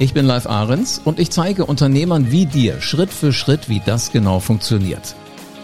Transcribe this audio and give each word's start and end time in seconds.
Ich 0.00 0.14
bin 0.14 0.26
Live 0.26 0.46
Ahrens 0.46 1.00
und 1.04 1.18
ich 1.18 1.28
zeige 1.32 1.66
Unternehmern 1.66 2.30
wie 2.30 2.46
dir 2.46 2.80
Schritt 2.80 3.10
für 3.10 3.32
Schritt, 3.32 3.68
wie 3.68 3.82
das 3.84 4.12
genau 4.12 4.38
funktioniert. 4.38 5.16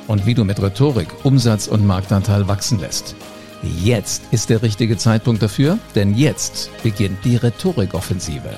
Und 0.08 0.26
wie 0.26 0.34
du 0.34 0.44
mit 0.44 0.60
Rhetorik 0.60 1.06
Umsatz 1.22 1.68
und 1.68 1.86
Marktanteil 1.86 2.48
wachsen 2.48 2.80
lässt. 2.80 3.14
Jetzt 3.62 4.24
ist 4.32 4.50
der 4.50 4.62
richtige 4.62 4.96
Zeitpunkt 4.96 5.40
dafür, 5.40 5.78
denn 5.94 6.16
jetzt 6.16 6.68
beginnt 6.82 7.24
die 7.24 7.36
Rhetorikoffensive. 7.36 8.50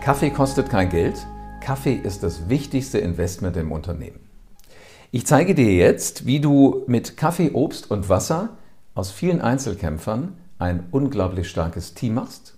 Kaffee 0.00 0.30
kostet 0.30 0.70
kein 0.70 0.88
Geld. 0.88 1.26
Kaffee 1.60 2.00
ist 2.02 2.22
das 2.22 2.48
wichtigste 2.48 2.96
Investment 2.96 3.58
im 3.58 3.72
Unternehmen. 3.72 4.20
Ich 5.10 5.26
zeige 5.26 5.54
dir 5.54 5.74
jetzt, 5.74 6.24
wie 6.24 6.40
du 6.40 6.82
mit 6.86 7.18
Kaffee, 7.18 7.50
Obst 7.52 7.90
und 7.90 8.08
Wasser 8.08 8.56
aus 8.94 9.10
vielen 9.10 9.42
Einzelkämpfern 9.42 10.32
ein 10.58 10.86
unglaublich 10.92 11.50
starkes 11.50 11.92
Team 11.92 12.14
machst 12.14 12.57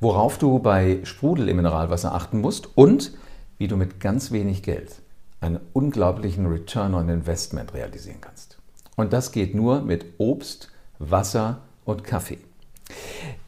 worauf 0.00 0.38
du 0.38 0.58
bei 0.58 1.00
Sprudel 1.04 1.48
im 1.48 1.56
Mineralwasser 1.56 2.14
achten 2.14 2.40
musst 2.40 2.68
und 2.76 3.12
wie 3.58 3.68
du 3.68 3.76
mit 3.76 4.00
ganz 4.00 4.30
wenig 4.30 4.62
Geld 4.62 4.96
einen 5.40 5.60
unglaublichen 5.72 6.46
Return 6.46 6.94
on 6.94 7.08
Investment 7.08 7.74
realisieren 7.74 8.20
kannst. 8.20 8.58
Und 8.96 9.12
das 9.12 9.32
geht 9.32 9.54
nur 9.54 9.80
mit 9.82 10.06
Obst, 10.18 10.70
Wasser 10.98 11.58
und 11.84 12.04
Kaffee. 12.04 12.38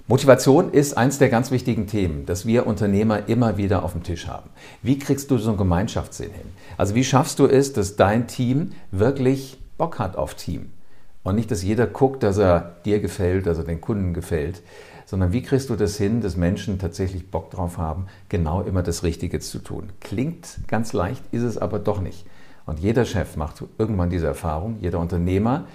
Motivation 0.07 0.73
ist 0.73 0.97
eins 0.97 1.19
der 1.19 1.29
ganz 1.29 1.53
wichtigen 1.53 1.87
Themen, 1.87 2.27
das 2.27 2.45
wir 2.45 2.67
Unternehmer 2.67 3.29
immer 3.29 3.57
wieder 3.57 3.85
auf 3.85 3.93
dem 3.93 4.03
Tisch 4.03 4.27
haben. 4.27 4.51
Wie 4.83 4.99
kriegst 4.99 5.31
du 5.31 5.39
so 5.39 5.51
einen 5.51 5.59
Gemeinschaftssinn 5.59 6.33
hin? 6.33 6.47
Also 6.77 6.97
wie 6.97 7.05
schaffst 7.05 7.39
du 7.39 7.47
es, 7.47 7.73
dass 7.73 7.95
dein 7.95 8.27
Team 8.27 8.73
wirklich 8.91 9.59
Bock 9.79 10.01
hat 10.01 10.17
auf 10.17 10.35
Team? 10.35 10.71
Und 11.23 11.37
nicht, 11.37 11.51
dass 11.51 11.63
jeder 11.63 11.87
guckt, 11.87 12.23
dass 12.23 12.39
er 12.39 12.77
dir 12.85 13.01
gefällt, 13.01 13.47
dass 13.47 13.59
er 13.59 13.65
den 13.65 13.81
Kunden 13.81 14.15
gefällt, 14.15 14.63
sondern 15.05 15.33
wie 15.33 15.43
kriegst 15.43 15.71
du 15.71 15.77
das 15.77 15.97
hin, 15.97 16.21
dass 16.21 16.37
Menschen 16.37 16.79
tatsächlich 16.79 17.31
Bock 17.31 17.51
drauf 17.51 17.79
haben, 17.79 18.07
genau 18.29 18.63
immer 18.63 18.83
das 18.83 19.03
Richtige 19.03 19.41
zu 19.41 19.59
tun. 19.59 19.91
Klingt 20.01 20.59
ganz 20.69 20.93
leicht, 20.93 21.23
ist 21.33 21.43
es 21.43 21.59
aber 21.59 21.79
doch 21.79 22.01
nicht. 22.01 22.27
Und 22.67 22.79
jeder 22.79 23.05
Chef 23.05 23.37
macht 23.37 23.65
irgendwann 23.79 24.11
diese 24.11 24.27
Erfahrung, 24.27 24.79
jeder 24.81 25.01
Unternehmer. 25.01 25.67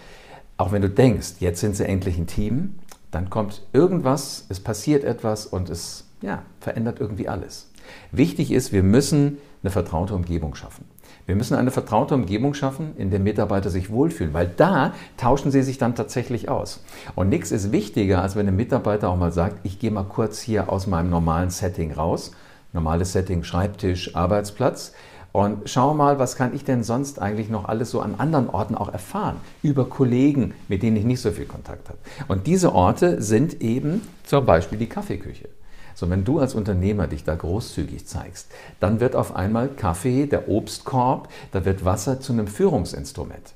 Auch 0.57 0.71
wenn 0.71 0.81
du 0.81 0.89
denkst, 0.89 1.35
jetzt 1.39 1.59
sind 1.59 1.75
sie 1.75 1.85
endlich 1.85 2.17
ein 2.17 2.27
Team, 2.27 2.75
dann 3.11 3.29
kommt 3.29 3.61
irgendwas, 3.73 4.45
es 4.49 4.59
passiert 4.59 5.03
etwas 5.03 5.45
und 5.45 5.69
es 5.69 6.05
ja, 6.21 6.43
verändert 6.59 6.99
irgendwie 6.99 7.27
alles. 7.27 7.69
Wichtig 8.11 8.51
ist, 8.51 8.71
wir 8.71 8.83
müssen 8.83 9.37
eine 9.63 9.71
vertraute 9.71 10.15
Umgebung 10.15 10.55
schaffen. 10.55 10.85
Wir 11.25 11.35
müssen 11.35 11.55
eine 11.55 11.71
vertraute 11.71 12.13
Umgebung 12.13 12.53
schaffen, 12.53 12.93
in 12.97 13.09
der 13.09 13.19
Mitarbeiter 13.19 13.71
sich 13.71 13.89
wohlfühlen, 13.89 14.33
weil 14.33 14.51
da 14.57 14.93
tauschen 15.17 15.49
sie 15.49 15.63
sich 15.63 15.79
dann 15.79 15.95
tatsächlich 15.95 16.49
aus. 16.49 16.83
Und 17.15 17.29
nichts 17.29 17.51
ist 17.51 17.71
wichtiger, 17.71 18.21
als 18.21 18.35
wenn 18.35 18.47
ein 18.47 18.55
Mitarbeiter 18.55 19.09
auch 19.09 19.17
mal 19.17 19.31
sagt, 19.31 19.57
ich 19.63 19.79
gehe 19.79 19.89
mal 19.89 20.03
kurz 20.03 20.39
hier 20.39 20.71
aus 20.71 20.85
meinem 20.85 21.09
normalen 21.09 21.49
Setting 21.49 21.91
raus. 21.91 22.31
Normales 22.73 23.13
Setting, 23.13 23.43
Schreibtisch, 23.43 24.15
Arbeitsplatz. 24.15 24.93
Und 25.31 25.69
schau 25.69 25.93
mal, 25.93 26.19
was 26.19 26.35
kann 26.35 26.53
ich 26.53 26.63
denn 26.63 26.83
sonst 26.83 27.19
eigentlich 27.19 27.49
noch 27.49 27.65
alles 27.65 27.91
so 27.91 28.01
an 28.01 28.15
anderen 28.19 28.49
Orten 28.49 28.75
auch 28.75 28.93
erfahren? 28.93 29.37
Über 29.63 29.85
Kollegen, 29.85 30.53
mit 30.67 30.83
denen 30.83 30.95
ich 30.95 31.05
nicht 31.05 31.21
so 31.21 31.31
viel 31.31 31.45
Kontakt 31.45 31.89
habe. 31.89 31.97
Und 32.27 32.47
diese 32.47 32.73
Orte 32.73 33.21
sind 33.21 33.61
eben 33.61 34.01
zum 34.23 34.45
Beispiel 34.45 34.77
die 34.77 34.87
Kaffeeküche. 34.87 35.49
So, 35.95 36.09
wenn 36.09 36.25
du 36.25 36.39
als 36.39 36.53
Unternehmer 36.53 37.07
dich 37.07 37.23
da 37.23 37.33
großzügig 37.35 38.05
zeigst, 38.05 38.51
dann 38.81 38.99
wird 38.99 39.15
auf 39.15 39.35
einmal 39.35 39.69
Kaffee, 39.69 40.27
der 40.27 40.49
Obstkorb, 40.49 41.29
da 41.53 41.63
wird 41.63 41.85
Wasser 41.85 42.19
zu 42.19 42.33
einem 42.33 42.47
Führungsinstrument. 42.47 43.53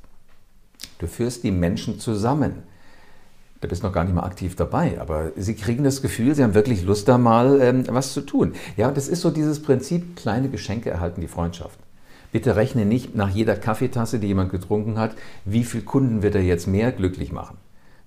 Du 1.00 1.08
führst 1.08 1.44
die 1.44 1.52
Menschen 1.52 2.00
zusammen. 2.00 2.64
Du 3.60 3.68
bist 3.68 3.84
noch 3.84 3.92
gar 3.92 4.06
nicht 4.06 4.16
mal 4.16 4.24
aktiv 4.24 4.56
dabei, 4.56 5.02
aber 5.02 5.34
sie 5.36 5.54
kriegen 5.54 5.84
das 5.84 6.02
Gefühl, 6.02 6.34
sie 6.34 6.44
haben 6.44 6.54
wirklich 6.54 6.84
Lust, 6.84 7.10
da 7.10 7.18
mal 7.18 7.60
ähm, 7.62 7.84
was 7.90 8.14
zu 8.14 8.22
tun. 8.22 8.54
Ja, 8.78 8.88
und 8.88 8.96
das 8.96 9.10
ist 9.10 9.20
so 9.20 9.32
dieses 9.32 9.62
Prinzip, 9.62 10.16
kleine 10.16 10.48
Geschenke 10.48 10.90
erhalten 10.90 11.20
die 11.20 11.28
Freundschaft. 11.28 11.78
Bitte 12.32 12.56
rechne 12.56 12.86
nicht 12.86 13.16
nach 13.16 13.30
jeder 13.30 13.58
Kaffeetasse, 13.58 14.20
die 14.20 14.28
jemand 14.28 14.52
getrunken 14.52 14.98
hat, 14.98 15.14
wie 15.44 15.66
viele 15.66 15.84
Kunden 15.84 16.22
wird 16.22 16.36
er 16.36 16.42
jetzt 16.42 16.68
mehr 16.68 16.94
glücklich 16.94 17.34
machen, 17.34 17.58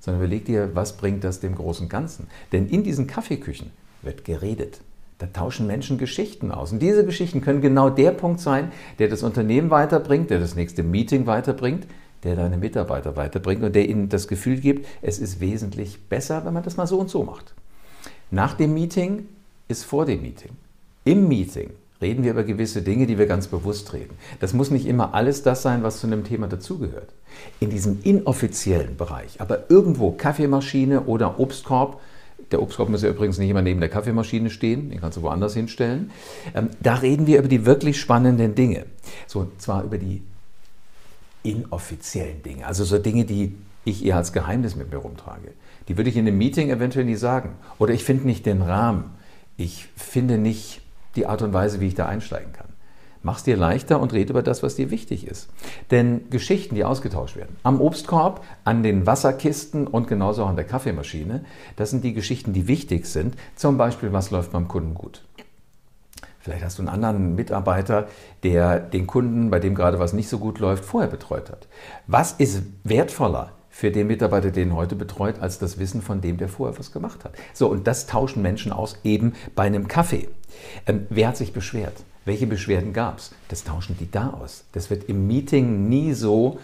sondern 0.00 0.22
überleg 0.22 0.46
dir, 0.46 0.70
was 0.74 0.96
bringt 0.96 1.22
das 1.22 1.40
dem 1.40 1.54
großen 1.54 1.90
Ganzen. 1.90 2.28
Denn 2.52 2.68
in 2.68 2.82
diesen 2.82 3.06
Kaffeeküchen 3.06 3.70
wird 4.02 4.24
geredet. 4.24 4.80
Da 5.18 5.26
tauschen 5.26 5.66
Menschen 5.66 5.98
Geschichten 5.98 6.50
aus. 6.50 6.72
Und 6.72 6.80
diese 6.80 7.06
Geschichten 7.06 7.40
können 7.40 7.60
genau 7.60 7.90
der 7.90 8.10
Punkt 8.10 8.40
sein, 8.40 8.72
der 8.98 9.08
das 9.08 9.22
Unternehmen 9.22 9.70
weiterbringt, 9.70 10.30
der 10.30 10.40
das 10.40 10.56
nächste 10.56 10.82
Meeting 10.82 11.26
weiterbringt, 11.26 11.86
der 12.24 12.36
deine 12.36 12.56
Mitarbeiter 12.56 13.16
weiterbringt 13.16 13.62
und 13.62 13.74
der 13.74 13.88
ihnen 13.88 14.08
das 14.08 14.28
Gefühl 14.28 14.58
gibt, 14.58 14.86
es 15.00 15.18
ist 15.18 15.40
wesentlich 15.40 16.08
besser, 16.08 16.44
wenn 16.44 16.54
man 16.54 16.62
das 16.62 16.76
mal 16.76 16.86
so 16.86 16.98
und 16.98 17.10
so 17.10 17.22
macht. 17.24 17.54
Nach 18.30 18.54
dem 18.54 18.74
Meeting 18.74 19.28
ist 19.68 19.84
vor 19.84 20.06
dem 20.06 20.22
Meeting. 20.22 20.50
Im 21.04 21.28
Meeting 21.28 21.70
reden 22.00 22.24
wir 22.24 22.32
über 22.32 22.42
gewisse 22.42 22.82
Dinge, 22.82 23.06
die 23.06 23.18
wir 23.18 23.26
ganz 23.26 23.46
bewusst 23.46 23.92
reden. 23.92 24.16
Das 24.40 24.52
muss 24.52 24.70
nicht 24.70 24.86
immer 24.86 25.14
alles 25.14 25.42
das 25.42 25.62
sein, 25.62 25.82
was 25.82 26.00
zu 26.00 26.06
einem 26.06 26.24
Thema 26.24 26.48
dazugehört. 26.48 27.12
In 27.60 27.70
diesem 27.70 28.00
inoffiziellen 28.02 28.96
Bereich, 28.96 29.40
aber 29.40 29.70
irgendwo 29.70 30.10
Kaffeemaschine 30.10 31.02
oder 31.02 31.38
Obstkorb, 31.38 32.00
der 32.52 32.62
Obstkorb 32.62 32.88
muss 32.88 33.02
ja 33.02 33.10
übrigens 33.10 33.38
nicht 33.38 33.50
immer 33.50 33.62
neben 33.62 33.80
der 33.80 33.88
Kaffeemaschine 33.88 34.50
stehen, 34.50 34.90
den 34.90 35.00
kannst 35.00 35.18
du 35.18 35.22
woanders 35.22 35.54
hinstellen. 35.54 36.10
Ähm, 36.54 36.70
da 36.80 36.94
reden 36.94 37.26
wir 37.26 37.38
über 37.38 37.48
die 37.48 37.66
wirklich 37.66 38.00
spannenden 38.00 38.54
Dinge. 38.54 38.86
So, 39.26 39.40
und 39.40 39.60
zwar 39.60 39.84
über 39.84 39.98
die 39.98 40.22
inoffiziellen 41.42 42.42
Dinge, 42.42 42.66
also 42.66 42.84
so 42.84 42.98
Dinge, 42.98 43.24
die 43.24 43.56
ich 43.84 44.04
eher 44.04 44.16
als 44.16 44.32
Geheimnis 44.32 44.76
mit 44.76 44.90
mir 44.92 44.98
rumtrage. 44.98 45.52
Die 45.88 45.96
würde 45.96 46.10
ich 46.10 46.16
in 46.16 46.26
einem 46.26 46.38
Meeting 46.38 46.70
eventuell 46.70 47.04
nie 47.04 47.16
sagen. 47.16 47.56
Oder 47.78 47.94
ich 47.94 48.04
finde 48.04 48.26
nicht 48.26 48.46
den 48.46 48.62
Rahmen. 48.62 49.10
Ich 49.56 49.88
finde 49.96 50.38
nicht 50.38 50.82
die 51.16 51.26
Art 51.26 51.42
und 51.42 51.52
Weise, 51.52 51.80
wie 51.80 51.88
ich 51.88 51.94
da 51.94 52.06
einsteigen 52.06 52.52
kann. 52.52 52.68
Mach's 53.22 53.44
dir 53.44 53.56
leichter 53.56 54.00
und 54.00 54.12
rede 54.12 54.32
über 54.32 54.42
das, 54.42 54.62
was 54.62 54.74
dir 54.74 54.90
wichtig 54.90 55.26
ist. 55.26 55.48
Denn 55.90 56.28
Geschichten, 56.30 56.74
die 56.74 56.84
ausgetauscht 56.84 57.36
werden, 57.36 57.56
am 57.62 57.80
Obstkorb, 57.80 58.44
an 58.64 58.82
den 58.82 59.06
Wasserkisten 59.06 59.86
und 59.86 60.08
genauso 60.08 60.44
auch 60.44 60.48
an 60.48 60.56
der 60.56 60.64
Kaffeemaschine, 60.64 61.44
das 61.76 61.90
sind 61.90 62.02
die 62.02 62.14
Geschichten, 62.14 62.52
die 62.52 62.66
wichtig 62.66 63.06
sind. 63.06 63.36
Zum 63.54 63.78
Beispiel, 63.78 64.12
was 64.12 64.30
läuft 64.30 64.52
beim 64.52 64.66
Kunden 64.66 64.94
gut? 64.94 65.22
Vielleicht 66.40 66.64
hast 66.64 66.78
du 66.78 66.82
einen 66.82 66.88
anderen 66.88 67.36
Mitarbeiter, 67.36 68.08
der 68.42 68.80
den 68.80 69.06
Kunden, 69.06 69.50
bei 69.50 69.60
dem 69.60 69.76
gerade 69.76 70.00
was 70.00 70.12
nicht 70.12 70.28
so 70.28 70.38
gut 70.38 70.58
läuft, 70.58 70.84
vorher 70.84 71.08
betreut 71.08 71.48
hat. 71.50 71.68
Was 72.08 72.32
ist 72.32 72.64
wertvoller 72.82 73.52
für 73.70 73.92
den 73.92 74.08
Mitarbeiter, 74.08 74.50
den 74.50 74.74
heute 74.74 74.96
betreut, 74.96 75.38
als 75.38 75.60
das 75.60 75.78
Wissen 75.78 76.02
von 76.02 76.20
dem, 76.20 76.38
der 76.38 76.48
vorher 76.48 76.76
was 76.76 76.90
gemacht 76.90 77.24
hat? 77.24 77.34
So, 77.54 77.68
und 77.68 77.86
das 77.86 78.06
tauschen 78.06 78.42
Menschen 78.42 78.72
aus 78.72 78.98
eben 79.04 79.34
bei 79.54 79.62
einem 79.62 79.86
Kaffee. 79.86 80.28
Ähm, 80.86 81.06
wer 81.10 81.28
hat 81.28 81.36
sich 81.36 81.52
beschwert? 81.52 81.94
Welche 82.24 82.46
Beschwerden 82.46 82.92
gab 82.92 83.18
es? 83.18 83.32
Das 83.48 83.64
tauschen 83.64 83.96
die 83.98 84.10
da 84.10 84.30
aus. 84.30 84.64
Das 84.72 84.90
wird 84.90 85.04
im 85.04 85.26
Meeting 85.26 85.88
nie 85.88 86.12
so 86.12 86.58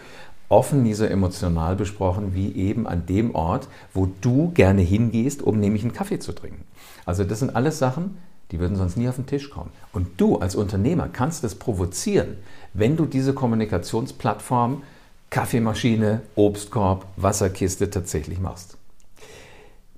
offen, 0.47 0.83
nie 0.83 0.93
so 0.93 1.05
emotional 1.05 1.75
besprochen 1.75 2.33
wie 2.33 2.53
eben 2.55 2.87
an 2.87 3.05
dem 3.05 3.35
Ort, 3.35 3.67
wo 3.93 4.09
du 4.21 4.51
gerne 4.51 4.81
hingehst, 4.81 5.41
um 5.41 5.59
nämlich 5.59 5.83
einen 5.83 5.93
Kaffee 5.93 6.19
zu 6.19 6.33
trinken. 6.33 6.63
Also 7.05 7.23
das 7.23 7.39
sind 7.39 7.55
alles 7.55 7.77
Sachen, 7.77 8.17
die 8.51 8.59
würden 8.59 8.77
sonst 8.77 8.97
nie 8.97 9.07
auf 9.07 9.15
den 9.15 9.27
Tisch 9.27 9.49
kommen. 9.49 9.71
Und 9.93 10.19
du 10.19 10.37
als 10.37 10.55
Unternehmer 10.55 11.07
kannst 11.07 11.43
das 11.43 11.55
provozieren, 11.55 12.37
wenn 12.73 12.97
du 12.97 13.05
diese 13.05 13.33
Kommunikationsplattform 13.33 14.81
Kaffeemaschine, 15.29 16.21
Obstkorb, 16.35 17.05
Wasserkiste 17.15 17.91
tatsächlich 17.91 18.39
machst. 18.39 18.77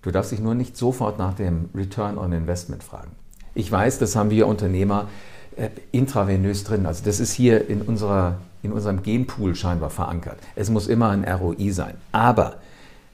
Du 0.02 0.12
darfst 0.12 0.32
dich 0.32 0.42
nur 0.42 0.56
nicht 0.56 0.76
sofort 0.76 1.18
nach 1.20 1.36
dem 1.36 1.70
Return 1.74 2.18
on 2.18 2.34
Investment 2.34 2.84
fragen. 2.84 3.12
Ich 3.54 3.72
weiß, 3.72 4.00
das 4.00 4.16
haben 4.16 4.30
wir 4.30 4.48
Unternehmer 4.48 5.08
äh, 5.56 5.70
intravenös 5.92 6.64
drin. 6.64 6.86
Also 6.86 7.04
das 7.04 7.20
ist 7.20 7.34
hier 7.34 7.70
in, 7.70 7.82
unserer, 7.82 8.38
in 8.64 8.72
unserem 8.72 9.04
Genpool 9.04 9.56
scheinbar 9.56 9.90
verankert. 9.90 10.40
Es 10.56 10.70
muss 10.70 10.88
immer 10.88 11.10
ein 11.10 11.24
ROI 11.24 11.72
sein. 11.72 11.96
Aber 12.12 12.58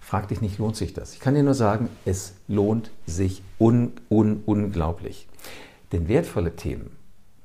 frag 0.02 0.28
dich 0.28 0.42
nicht, 0.42 0.58
lohnt 0.60 0.76
sich 0.76 0.94
das? 0.94 1.14
Ich 1.14 1.20
kann 1.20 1.36
dir 1.36 1.44
nur 1.44 1.54
sagen, 1.54 1.90
es 2.06 2.34
lohnt 2.48 2.92
sich 3.06 3.42
un, 3.60 3.94
un, 4.10 4.44
unglaublich. 4.46 5.28
Denn 5.92 6.08
wertvolle 6.08 6.56
Themen 6.56 6.92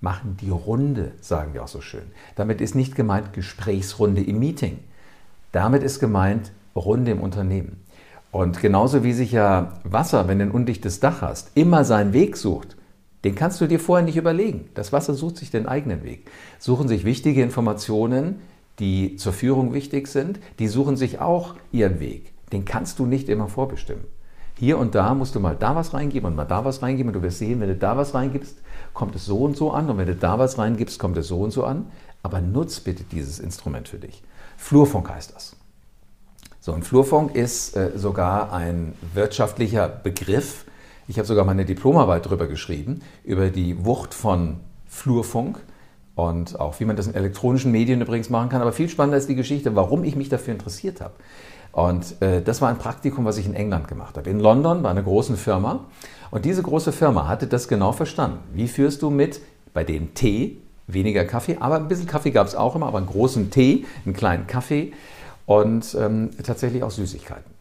machen 0.00 0.36
die 0.40 0.50
Runde, 0.50 1.12
sagen 1.20 1.54
wir 1.54 1.62
auch 1.62 1.68
so 1.68 1.80
schön. 1.80 2.02
Damit 2.34 2.60
ist 2.60 2.74
nicht 2.74 2.94
gemeint 2.94 3.32
Gesprächsrunde 3.32 4.22
im 4.22 4.38
Meeting. 4.38 4.78
Damit 5.52 5.82
ist 5.82 6.00
gemeint 6.00 6.50
Runde 6.74 7.12
im 7.12 7.20
Unternehmen. 7.20 7.82
Und 8.32 8.60
genauso 8.60 9.04
wie 9.04 9.12
sich 9.12 9.32
ja 9.32 9.74
Wasser, 9.84 10.26
wenn 10.26 10.38
du 10.38 10.46
ein 10.46 10.50
undichtes 10.50 11.00
Dach 11.00 11.20
hast, 11.20 11.50
immer 11.54 11.84
seinen 11.84 12.12
Weg 12.12 12.36
sucht, 12.36 12.76
den 13.24 13.34
kannst 13.34 13.60
du 13.60 13.66
dir 13.66 13.78
vorher 13.78 14.04
nicht 14.04 14.16
überlegen. 14.16 14.68
Das 14.74 14.92
Wasser 14.92 15.14
sucht 15.14 15.36
sich 15.36 15.50
den 15.50 15.66
eigenen 15.66 16.02
Weg. 16.02 16.30
Suchen 16.58 16.88
sich 16.88 17.04
wichtige 17.04 17.42
Informationen, 17.42 18.40
die 18.78 19.16
zur 19.16 19.32
Führung 19.32 19.74
wichtig 19.74 20.08
sind, 20.08 20.40
die 20.58 20.68
suchen 20.68 20.96
sich 20.96 21.20
auch 21.20 21.54
ihren 21.70 22.00
Weg. 22.00 22.32
Den 22.52 22.64
kannst 22.64 22.98
du 22.98 23.06
nicht 23.06 23.28
immer 23.28 23.48
vorbestimmen. 23.48 24.04
Hier 24.58 24.78
und 24.78 24.94
da 24.94 25.14
musst 25.14 25.34
du 25.34 25.40
mal 25.40 25.56
da 25.56 25.74
was 25.74 25.94
reingeben 25.94 26.28
und 26.28 26.36
mal 26.36 26.44
da 26.44 26.64
was 26.64 26.82
reingeben 26.82 27.08
und 27.08 27.14
du 27.14 27.22
wirst 27.22 27.38
sehen, 27.38 27.60
wenn 27.60 27.68
du 27.68 27.76
da 27.76 27.96
was 27.96 28.14
reingibst, 28.14 28.58
kommt 28.92 29.16
es 29.16 29.24
so 29.24 29.38
und 29.38 29.56
so 29.56 29.72
an 29.72 29.88
und 29.88 29.98
wenn 29.98 30.06
du 30.06 30.14
da 30.14 30.38
was 30.38 30.58
reingibst, 30.58 30.98
kommt 30.98 31.16
es 31.16 31.28
so 31.28 31.40
und 31.40 31.50
so 31.50 31.64
an. 31.64 31.86
Aber 32.22 32.40
nutz 32.40 32.80
bitte 32.80 33.04
dieses 33.04 33.40
Instrument 33.40 33.88
für 33.88 33.98
dich. 33.98 34.22
Flurfunk 34.56 35.10
heißt 35.10 35.34
das. 35.34 35.56
So, 36.60 36.72
ein 36.72 36.84
Flurfunk 36.84 37.34
ist 37.34 37.76
äh, 37.76 37.90
sogar 37.96 38.52
ein 38.52 38.94
wirtschaftlicher 39.14 39.88
Begriff. 39.88 40.64
Ich 41.12 41.18
habe 41.18 41.28
sogar 41.28 41.44
meine 41.44 41.66
Diplomarbeit 41.66 42.24
darüber 42.24 42.46
geschrieben, 42.46 43.02
über 43.22 43.50
die 43.50 43.84
Wucht 43.84 44.14
von 44.14 44.60
Flurfunk 44.86 45.60
und 46.14 46.58
auch 46.58 46.80
wie 46.80 46.86
man 46.86 46.96
das 46.96 47.06
in 47.06 47.14
elektronischen 47.14 47.70
Medien 47.70 48.00
übrigens 48.00 48.30
machen 48.30 48.48
kann. 48.48 48.62
Aber 48.62 48.72
viel 48.72 48.88
spannender 48.88 49.18
ist 49.18 49.28
die 49.28 49.34
Geschichte, 49.34 49.76
warum 49.76 50.04
ich 50.04 50.16
mich 50.16 50.30
dafür 50.30 50.54
interessiert 50.54 51.02
habe. 51.02 51.12
Und 51.70 52.22
äh, 52.22 52.40
das 52.40 52.62
war 52.62 52.70
ein 52.70 52.78
Praktikum, 52.78 53.26
was 53.26 53.36
ich 53.36 53.44
in 53.44 53.52
England 53.52 53.88
gemacht 53.88 54.16
habe. 54.16 54.30
In 54.30 54.40
London 54.40 54.82
bei 54.82 54.88
einer 54.88 55.02
großen 55.02 55.36
Firma. 55.36 55.84
Und 56.30 56.46
diese 56.46 56.62
große 56.62 56.92
Firma 56.92 57.28
hatte 57.28 57.46
das 57.46 57.68
genau 57.68 57.92
verstanden. 57.92 58.38
Wie 58.54 58.66
führst 58.66 59.02
du 59.02 59.10
mit 59.10 59.42
bei 59.74 59.84
denen 59.84 60.14
Tee, 60.14 60.62
weniger 60.86 61.26
Kaffee, 61.26 61.58
aber 61.60 61.76
ein 61.76 61.88
bisschen 61.88 62.06
Kaffee 62.06 62.30
gab 62.30 62.46
es 62.46 62.54
auch 62.54 62.74
immer, 62.74 62.86
aber 62.86 62.96
einen 62.96 63.06
großen 63.06 63.50
Tee, 63.50 63.84
einen 64.06 64.14
kleinen 64.14 64.46
Kaffee 64.46 64.94
und 65.44 65.94
ähm, 66.00 66.30
tatsächlich 66.42 66.82
auch 66.82 66.90
Süßigkeiten. 66.90 67.51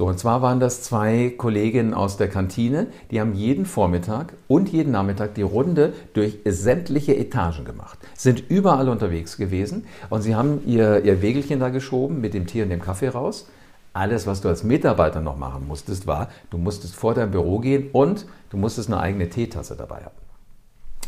So, 0.00 0.06
und 0.06 0.18
zwar 0.18 0.40
waren 0.40 0.60
das 0.60 0.80
zwei 0.80 1.34
Kolleginnen 1.36 1.92
aus 1.92 2.16
der 2.16 2.28
Kantine, 2.28 2.86
die 3.10 3.20
haben 3.20 3.34
jeden 3.34 3.66
Vormittag 3.66 4.32
und 4.48 4.70
jeden 4.70 4.92
Nachmittag 4.92 5.34
die 5.34 5.42
Runde 5.42 5.92
durch 6.14 6.38
sämtliche 6.46 7.14
Etagen 7.14 7.66
gemacht, 7.66 7.98
sind 8.16 8.42
überall 8.48 8.88
unterwegs 8.88 9.36
gewesen 9.36 9.84
und 10.08 10.22
sie 10.22 10.34
haben 10.34 10.62
ihr, 10.64 11.04
ihr 11.04 11.20
Wägelchen 11.20 11.60
da 11.60 11.68
geschoben 11.68 12.22
mit 12.22 12.32
dem 12.32 12.46
Tee 12.46 12.62
und 12.62 12.70
dem 12.70 12.80
Kaffee 12.80 13.08
raus. 13.08 13.50
Alles, 13.92 14.26
was 14.26 14.40
du 14.40 14.48
als 14.48 14.64
Mitarbeiter 14.64 15.20
noch 15.20 15.36
machen 15.36 15.68
musstest, 15.68 16.06
war, 16.06 16.30
du 16.48 16.56
musstest 16.56 16.94
vor 16.94 17.12
dein 17.12 17.30
Büro 17.30 17.58
gehen 17.58 17.90
und 17.92 18.24
du 18.48 18.56
musstest 18.56 18.88
eine 18.88 19.00
eigene 19.00 19.28
Teetasse 19.28 19.76
dabei 19.76 19.96
haben. 19.96 20.16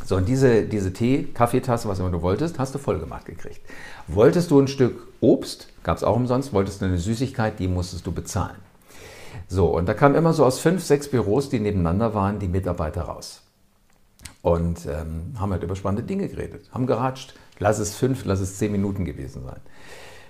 So, 0.04 0.16
und 0.16 0.28
diese, 0.28 0.64
diese 0.64 0.92
Tee, 0.92 1.28
Kaffeetasse, 1.32 1.88
was 1.88 1.98
immer 1.98 2.10
du 2.10 2.20
wolltest, 2.20 2.58
hast 2.58 2.74
du 2.74 2.78
voll 2.78 2.98
gemacht 2.98 3.24
gekriegt. 3.24 3.62
Wolltest 4.06 4.50
du 4.50 4.60
ein 4.60 4.68
Stück 4.68 5.06
Obst, 5.22 5.68
gab 5.82 5.96
es 5.96 6.04
auch 6.04 6.16
umsonst, 6.16 6.52
wolltest 6.52 6.82
du 6.82 6.84
eine 6.84 6.98
Süßigkeit, 6.98 7.58
die 7.58 7.68
musstest 7.68 8.06
du 8.06 8.12
bezahlen. 8.12 8.56
So, 9.48 9.66
und 9.66 9.86
da 9.86 9.94
kamen 9.94 10.14
immer 10.14 10.32
so 10.32 10.44
aus 10.44 10.58
fünf, 10.58 10.82
sechs 10.82 11.08
Büros, 11.08 11.48
die 11.48 11.60
nebeneinander 11.60 12.14
waren, 12.14 12.38
die 12.38 12.48
Mitarbeiter 12.48 13.02
raus. 13.02 13.42
Und 14.42 14.86
ähm, 14.86 15.34
haben 15.38 15.52
halt 15.52 15.62
über 15.62 15.76
spannende 15.76 16.02
Dinge 16.02 16.28
geredet, 16.28 16.68
haben 16.72 16.86
geratscht. 16.86 17.34
Lass 17.58 17.78
es 17.78 17.94
fünf, 17.94 18.24
lass 18.24 18.40
es 18.40 18.58
zehn 18.58 18.72
Minuten 18.72 19.04
gewesen 19.04 19.44
sein. 19.44 19.60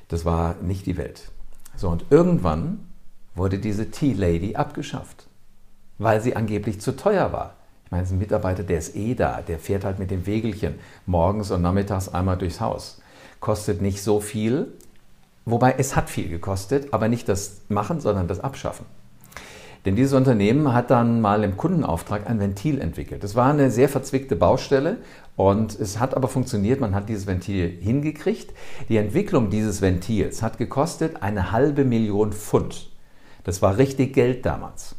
Das 0.08 0.24
war 0.24 0.56
nicht 0.60 0.84
die 0.86 0.98
Welt. 0.98 1.30
So, 1.76 1.88
und 1.88 2.04
irgendwann 2.10 2.80
wurde 3.34 3.58
diese 3.58 3.90
Tea 3.90 4.12
Lady 4.12 4.56
abgeschafft, 4.56 5.26
weil 5.98 6.20
sie 6.20 6.36
angeblich 6.36 6.80
zu 6.80 6.94
teuer 6.94 7.32
war. 7.32 7.54
Ich 7.86 7.90
meine, 7.90 8.06
ein 8.06 8.18
Mitarbeiter, 8.18 8.62
der 8.62 8.78
ist 8.78 8.94
eh 8.96 9.14
da, 9.14 9.40
der 9.40 9.58
fährt 9.58 9.84
halt 9.84 9.98
mit 9.98 10.10
dem 10.10 10.26
Wägelchen 10.26 10.74
morgens 11.06 11.50
und 11.50 11.62
nachmittags 11.62 12.08
einmal 12.08 12.36
durchs 12.36 12.60
Haus. 12.60 13.00
Kostet 13.40 13.80
nicht 13.80 14.02
so 14.02 14.20
viel, 14.20 14.72
wobei 15.44 15.74
es 15.78 15.96
hat 15.96 16.10
viel 16.10 16.28
gekostet, 16.28 16.92
aber 16.92 17.08
nicht 17.08 17.28
das 17.28 17.62
Machen, 17.68 18.00
sondern 18.00 18.28
das 18.28 18.40
Abschaffen. 18.40 18.86
Denn 19.84 19.96
dieses 19.96 20.12
Unternehmen 20.12 20.72
hat 20.72 20.90
dann 20.90 21.20
mal 21.20 21.42
im 21.42 21.56
Kundenauftrag 21.56 22.28
ein 22.30 22.38
Ventil 22.38 22.80
entwickelt. 22.80 23.24
Das 23.24 23.34
war 23.34 23.50
eine 23.50 23.70
sehr 23.70 23.88
verzwickte 23.88 24.36
Baustelle 24.36 24.98
und 25.34 25.78
es 25.78 25.98
hat 25.98 26.14
aber 26.14 26.28
funktioniert. 26.28 26.80
Man 26.80 26.94
hat 26.94 27.08
dieses 27.08 27.26
Ventil 27.26 27.68
hingekriegt. 27.80 28.52
Die 28.88 28.96
Entwicklung 28.96 29.50
dieses 29.50 29.82
Ventils 29.82 30.40
hat 30.42 30.58
gekostet 30.58 31.22
eine 31.22 31.50
halbe 31.50 31.84
Million 31.84 32.32
Pfund. 32.32 32.90
Das 33.42 33.60
war 33.60 33.76
richtig 33.76 34.12
Geld 34.14 34.46
damals. 34.46 34.94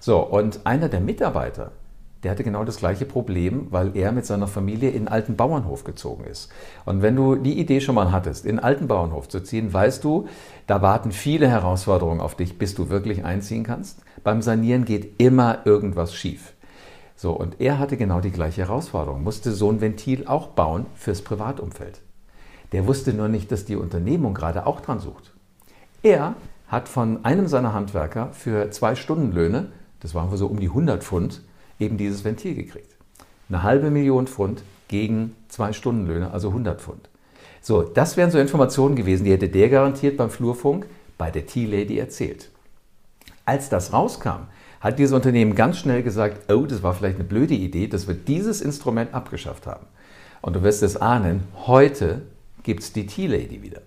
So, 0.00 0.20
und 0.20 0.60
einer 0.64 0.88
der 0.88 1.00
Mitarbeiter, 1.00 1.72
der 2.22 2.30
hatte 2.30 2.44
genau 2.44 2.64
das 2.64 2.76
gleiche 2.76 3.04
Problem, 3.04 3.66
weil 3.70 3.96
er 3.96 4.12
mit 4.12 4.26
seiner 4.26 4.46
Familie 4.46 4.90
in 4.90 4.98
einen 4.98 5.08
alten 5.08 5.36
Bauernhof 5.36 5.82
gezogen 5.82 6.24
ist. 6.24 6.50
Und 6.84 7.02
wenn 7.02 7.16
du 7.16 7.34
die 7.34 7.58
Idee 7.58 7.80
schon 7.80 7.96
mal 7.96 8.12
hattest, 8.12 8.44
in 8.44 8.58
einen 8.58 8.64
alten 8.64 8.86
Bauernhof 8.86 9.28
zu 9.28 9.40
ziehen, 9.40 9.72
weißt 9.72 10.04
du, 10.04 10.28
da 10.66 10.82
warten 10.82 11.10
viele 11.10 11.48
Herausforderungen 11.48 12.20
auf 12.20 12.36
dich, 12.36 12.58
bis 12.58 12.74
du 12.74 12.90
wirklich 12.90 13.24
einziehen 13.24 13.64
kannst. 13.64 14.02
Beim 14.22 14.40
Sanieren 14.40 14.84
geht 14.84 15.20
immer 15.20 15.66
irgendwas 15.66 16.14
schief. 16.14 16.52
So, 17.16 17.32
und 17.32 17.60
er 17.60 17.78
hatte 17.78 17.96
genau 17.96 18.20
die 18.20 18.30
gleiche 18.30 18.62
Herausforderung, 18.62 19.22
musste 19.22 19.52
so 19.52 19.70
ein 19.70 19.80
Ventil 19.80 20.26
auch 20.26 20.48
bauen 20.48 20.86
fürs 20.94 21.22
Privatumfeld. 21.22 22.00
Der 22.72 22.86
wusste 22.86 23.12
nur 23.12 23.28
nicht, 23.28 23.52
dass 23.52 23.64
die 23.64 23.76
Unternehmung 23.76 24.32
gerade 24.34 24.66
auch 24.66 24.80
dran 24.80 24.98
sucht. 24.98 25.32
Er 26.02 26.34
hat 26.68 26.88
von 26.88 27.24
einem 27.24 27.48
seiner 27.48 27.74
Handwerker 27.74 28.30
für 28.32 28.70
zwei 28.70 28.94
Stundenlöhne, 28.94 29.72
das 30.00 30.14
waren 30.14 30.30
wohl 30.30 30.38
so 30.38 30.46
um 30.46 30.58
die 30.58 30.68
100 30.68 31.04
Pfund, 31.04 31.42
eben 31.82 31.96
dieses 31.98 32.24
Ventil 32.24 32.54
gekriegt. 32.54 32.96
Eine 33.48 33.62
halbe 33.62 33.90
Million 33.90 34.26
Pfund 34.26 34.62
gegen 34.88 35.34
zwei 35.48 35.72
Stundenlöhne, 35.72 36.30
also 36.30 36.48
100 36.48 36.80
Pfund. 36.80 37.08
So, 37.60 37.82
das 37.82 38.16
wären 38.16 38.30
so 38.30 38.38
Informationen 38.38 38.96
gewesen, 38.96 39.24
die 39.24 39.32
hätte 39.32 39.48
der 39.48 39.68
garantiert 39.68 40.16
beim 40.16 40.30
Flurfunk 40.30 40.86
bei 41.18 41.30
der 41.30 41.46
Tea 41.46 41.66
Lady 41.66 41.98
erzählt. 41.98 42.50
Als 43.44 43.68
das 43.68 43.92
rauskam, 43.92 44.48
hat 44.80 44.98
dieses 44.98 45.12
Unternehmen 45.12 45.54
ganz 45.54 45.78
schnell 45.78 46.02
gesagt, 46.02 46.52
oh, 46.52 46.66
das 46.66 46.82
war 46.82 46.94
vielleicht 46.94 47.16
eine 47.16 47.24
blöde 47.24 47.54
Idee, 47.54 47.86
dass 47.86 48.08
wir 48.08 48.14
dieses 48.14 48.60
Instrument 48.60 49.14
abgeschafft 49.14 49.66
haben. 49.66 49.86
Und 50.40 50.56
du 50.56 50.62
wirst 50.62 50.82
es 50.82 50.96
ahnen, 50.96 51.44
heute 51.66 52.22
gibt 52.64 52.82
es 52.82 52.92
die 52.92 53.06
Tea 53.06 53.28
Lady 53.28 53.62
wieder. 53.62 53.82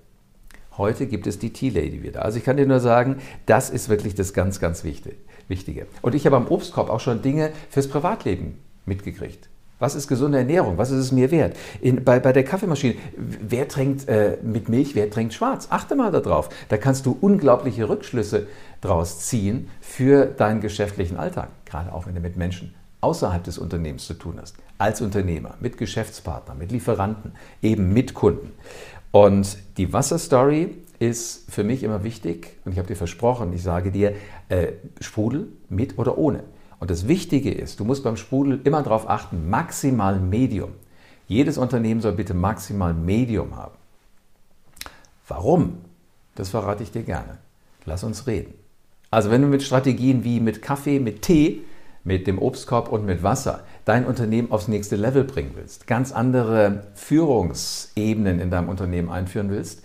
Heute 0.78 1.08
gibt 1.08 1.28
es 1.28 1.40
die 1.40 1.52
Tea 1.54 1.70
Lady 1.70 2.04
wieder. 2.04 2.24
Also 2.26 2.38
ich 2.38 2.44
kann 2.44 2.58
dir 2.58 2.66
nur 2.66 2.80
sagen, 2.80 3.18
das 3.46 3.70
ist 3.70 3.90
wirklich 3.90 4.16
das 4.16 4.34
ganz, 4.34 4.60
ganz 4.60 4.84
Wichtige. 4.84 5.88
Und 6.02 6.16
ich 6.16 6.26
habe 6.26 6.36
am 6.36 6.48
Obstkorb 6.48 6.90
auch 6.90 7.00
schon 7.00 7.22
Dinge 7.22 7.52
fürs 7.70 7.88
Privatleben 7.88 8.60
mitgekriegt. 8.86 9.50
Was 9.78 9.94
ist 9.94 10.08
gesunde 10.08 10.38
Ernährung? 10.38 10.78
Was 10.78 10.90
ist 10.90 11.00
es 11.00 11.12
mir 11.12 11.32
wert? 11.32 11.58
In, 11.82 12.04
bei, 12.04 12.20
bei 12.20 12.32
der 12.32 12.46
Kaffeemaschine, 12.46 12.96
wer 13.18 13.68
trinkt 13.68 14.08
äh, 14.08 14.38
mit 14.42 14.70
Milch, 14.70 14.96
wer 14.96 15.10
trinkt 15.10 15.34
schwarz? 15.34 15.68
Achte 15.70 15.96
mal 15.96 16.12
darauf. 16.12 16.50
Da 16.70 16.78
kannst 16.78 17.06
du 17.06 17.18
unglaubliche 17.20 17.90
Rückschlüsse 17.90 18.48
draus 18.80 19.20
ziehen 19.20 19.70
für 19.82 20.26
deinen 20.26 20.62
geschäftlichen 20.62 21.18
Alltag. 21.18 21.50
Gerade 21.66 21.92
auch 21.92 22.08
wenn 22.08 22.16
du 22.16 22.22
mit 22.22 22.38
Menschen 22.38 22.74
außerhalb 23.02 23.44
des 23.44 23.58
Unternehmens 23.58 24.08
zu 24.08 24.16
tun 24.16 24.40
hast. 24.42 24.56
Als 24.78 25.02
Unternehmer, 25.02 25.56
mit 25.60 25.78
Geschäftspartnern, 25.78 26.58
mit 26.58 26.72
Lieferanten, 26.72 27.34
eben 27.62 27.94
mit 27.94 28.14
Kunden. 28.14 28.52
Und 29.16 29.58
die 29.78 29.94
Wasserstory 29.94 30.76
ist 31.00 31.50
für 31.50 31.64
mich 31.64 31.84
immer 31.84 32.04
wichtig 32.04 32.58
und 32.66 32.74
ich 32.74 32.78
habe 32.78 32.90
dir 32.90 32.98
versprochen, 32.98 33.54
ich 33.54 33.64
sage 33.64 33.90
dir, 33.90 34.14
äh, 34.50 34.74
Sprudel 35.00 35.48
mit 35.70 35.98
oder 35.98 36.18
ohne. 36.18 36.44
Und 36.82 36.92
das 36.92 37.08
Wichtige 37.08 37.50
ist, 37.50 37.80
du 37.80 37.86
musst 37.86 38.04
beim 38.04 38.18
Sprudel 38.18 38.60
immer 38.66 38.84
darauf 38.84 39.10
achten, 39.10 39.50
maximal 39.50 40.20
Medium. 40.20 40.72
Jedes 41.30 41.58
Unternehmen 41.58 42.02
soll 42.02 42.12
bitte 42.12 42.34
maximal 42.34 42.94
Medium 42.94 43.56
haben. 43.56 43.76
Warum? 45.30 45.78
Das 46.36 46.50
verrate 46.50 46.84
ich 46.84 46.92
dir 46.92 47.04
gerne. 47.04 47.38
Lass 47.86 48.04
uns 48.04 48.28
reden. 48.28 48.54
Also 49.12 49.32
wenn 49.32 49.42
du 49.42 49.48
mit 49.48 49.64
Strategien 49.64 50.26
wie 50.26 50.42
mit 50.42 50.62
Kaffee, 50.62 51.00
mit 51.00 51.22
Tee, 51.22 51.62
mit 52.04 52.28
dem 52.28 52.38
Obstkorb 52.38 52.92
und 52.92 53.06
mit 53.06 53.24
Wasser 53.24 53.64
dein 53.86 54.06
Unternehmen 54.06 54.52
aufs 54.52 54.68
nächste 54.68 54.96
Level 54.96 55.24
bringen 55.24 55.52
willst, 55.56 55.88
ganz 55.88 56.12
andere 56.12 56.88
Führungsebenen 56.96 58.40
in 58.40 58.52
deinem 58.52 58.70
Unternehmen 58.70 59.10
einführen 59.10 59.50
willst, 59.50 59.84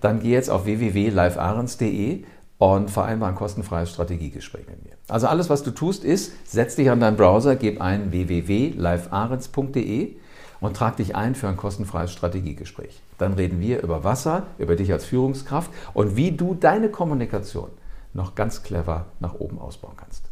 dann 0.00 0.20
geh 0.20 0.30
jetzt 0.30 0.50
auf 0.50 0.64
www.livearens.de 0.64 2.24
und 2.58 2.90
vereinbar 2.90 3.28
ein 3.28 3.34
kostenfreies 3.34 3.90
Strategiegespräch 3.90 4.66
mit 4.68 4.84
mir. 4.84 4.92
Also 5.08 5.26
alles, 5.26 5.50
was 5.50 5.62
du 5.62 5.70
tust, 5.70 6.04
ist, 6.04 6.32
setz 6.44 6.76
dich 6.76 6.90
an 6.90 7.00
deinen 7.00 7.16
Browser, 7.16 7.56
gib 7.56 7.80
ein 7.80 8.10
www.livearens.de 8.10 10.16
und 10.60 10.76
trag 10.76 10.96
dich 10.96 11.16
ein 11.16 11.34
für 11.34 11.48
ein 11.48 11.56
kostenfreies 11.56 12.12
Strategiegespräch. 12.12 13.00
Dann 13.18 13.34
reden 13.34 13.60
wir 13.60 13.82
über 13.82 14.04
Wasser, 14.04 14.46
über 14.58 14.76
dich 14.76 14.92
als 14.92 15.04
Führungskraft 15.04 15.70
und 15.92 16.16
wie 16.16 16.32
du 16.32 16.54
deine 16.54 16.88
Kommunikation 16.88 17.70
noch 18.14 18.34
ganz 18.34 18.62
clever 18.62 19.06
nach 19.20 19.34
oben 19.34 19.58
ausbauen 19.58 19.94
kannst. 19.96 20.31